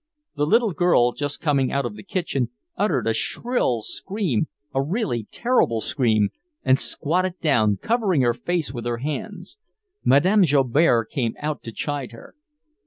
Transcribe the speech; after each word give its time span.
The 0.35 0.47
little 0.47 0.71
girl, 0.73 1.11
just 1.11 1.41
coming 1.41 1.71
out 1.71 1.85
of 1.85 1.95
the 1.95 2.01
kitchen, 2.01 2.49
uttered 2.75 3.05
a 3.05 3.13
shrill 3.13 3.83
scream, 3.83 4.47
a 4.73 4.81
really 4.81 5.27
terrible 5.29 5.79
scream, 5.79 6.29
and 6.65 6.79
squatted 6.79 7.39
down, 7.39 7.77
covering 7.77 8.21
her 8.21 8.33
face 8.33 8.73
with 8.73 8.85
her 8.87 8.97
hands. 8.97 9.59
Madame 10.03 10.43
Joubert 10.43 11.11
came 11.11 11.35
out 11.39 11.61
to 11.61 11.71
chide 11.71 12.13
her. 12.13 12.33